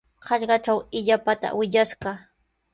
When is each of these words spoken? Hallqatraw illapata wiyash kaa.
Hallqatraw 0.27 0.79
illapata 0.99 1.47
wiyash 1.57 1.93
kaa. 2.01 2.19